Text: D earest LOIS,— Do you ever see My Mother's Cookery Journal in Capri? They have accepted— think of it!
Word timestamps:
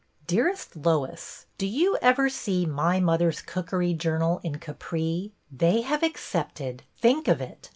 D 0.25 0.37
earest 0.39 0.75
LOIS,— 0.77 1.45
Do 1.59 1.67
you 1.67 1.95
ever 2.01 2.27
see 2.27 2.65
My 2.65 2.99
Mother's 2.99 3.39
Cookery 3.39 3.93
Journal 3.93 4.41
in 4.43 4.55
Capri? 4.57 5.31
They 5.51 5.81
have 5.81 6.01
accepted— 6.01 6.81
think 7.03 7.27
of 7.27 7.39
it! 7.39 7.69